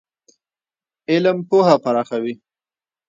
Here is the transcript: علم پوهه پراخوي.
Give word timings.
علم 1.11 1.37
پوهه 1.49 1.75
پراخوي. 1.83 2.33